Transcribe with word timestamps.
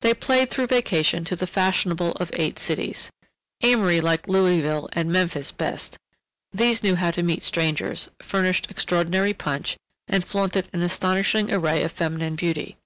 They 0.00 0.14
played 0.14 0.48
through 0.48 0.68
vacation 0.68 1.26
to 1.26 1.36
the 1.36 1.46
fashionable 1.46 2.12
of 2.12 2.30
eight 2.32 2.58
cities. 2.58 3.10
Amory 3.60 4.00
liked 4.00 4.26
Louisville 4.26 4.88
and 4.94 5.12
Memphis 5.12 5.52
best: 5.52 5.98
these 6.52 6.82
knew 6.82 6.96
how 6.96 7.10
to 7.10 7.22
meet 7.22 7.42
strangers, 7.42 8.08
furnished 8.22 8.70
extraordinary 8.70 9.34
punch, 9.34 9.76
and 10.08 10.24
flaunted 10.24 10.68
an 10.72 10.80
astonishing 10.80 11.52
array 11.52 11.82
of 11.82 11.92
feminine 11.92 12.34
beauty. 12.34 12.78